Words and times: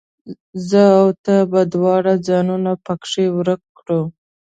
زه 0.69 0.81
او 0.99 1.05
ته 1.23 1.35
به 1.51 1.61
دواړه 1.73 2.13
ځانونه 2.27 2.71
پکښې 2.85 3.25
ورک 3.37 3.61
کړو 3.77 4.01